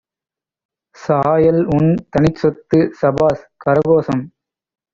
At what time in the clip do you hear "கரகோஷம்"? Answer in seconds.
3.57-4.25